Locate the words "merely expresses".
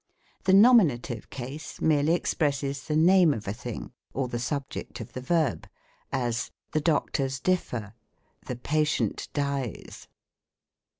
1.79-2.85